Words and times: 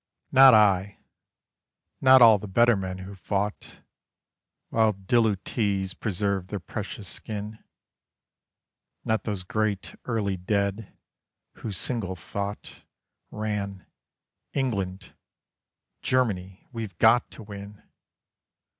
Not 0.31 0.55
I: 0.55 0.97
not 2.01 2.23
all 2.23 2.39
the 2.39 2.47
better 2.47 2.75
men 2.75 2.97
who 2.97 3.13
fought 3.13 3.81
While 4.69 4.93
dilutees 4.93 5.93
preserved 5.93 6.47
their 6.49 6.59
precious 6.59 7.07
skin: 7.07 7.63
Not 9.05 9.25
those 9.25 9.43
great 9.43 9.93
early 10.05 10.37
dead, 10.37 10.97
whose 11.57 11.77
single 11.77 12.15
thought 12.15 12.81
Ran 13.29 13.85
"England: 14.53 15.13
Germany: 16.01 16.67
we've 16.71 16.97
got 16.97 17.29
to 17.29 17.43
win." 17.43 17.83